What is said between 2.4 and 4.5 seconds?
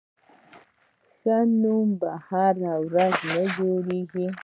یوه ورځ نه جوړېږي.